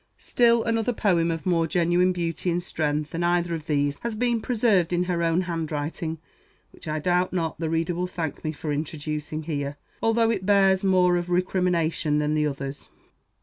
Still 0.17 0.63
another 0.63 0.93
poem, 0.93 1.29
of 1.29 1.45
more 1.45 1.67
genuine 1.67 2.11
beauty 2.11 2.49
and 2.49 2.63
strength 2.63 3.11
than 3.11 3.23
either 3.23 3.53
of 3.53 3.67
these, 3.67 3.99
has 3.99 4.15
been 4.15 4.41
preserved 4.41 4.91
in 4.91 5.03
her 5.03 5.21
own 5.21 5.41
handwriting, 5.41 6.17
which 6.71 6.87
I 6.87 6.97
doubt 6.97 7.33
not 7.33 7.59
the 7.59 7.69
reader 7.69 7.93
will 7.93 8.07
thank 8.07 8.43
me 8.43 8.51
for 8.51 8.73
introducing 8.73 9.43
here, 9.43 9.77
although 10.01 10.31
it 10.31 10.43
bears 10.43 10.83
more 10.83 11.17
of 11.17 11.29
recrimination 11.29 12.17
than 12.17 12.33
the 12.33 12.47
others. 12.47 12.89